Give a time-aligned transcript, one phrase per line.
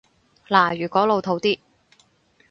[0.47, 1.59] 嗱，如果老套啲